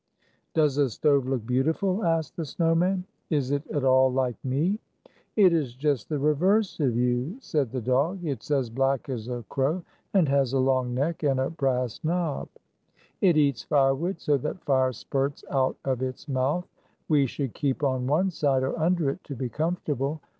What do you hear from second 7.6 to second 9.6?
the dog. 208 "It *s as black as a